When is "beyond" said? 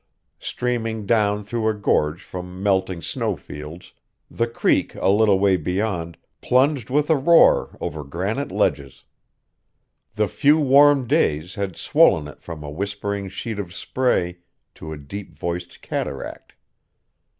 5.57-6.17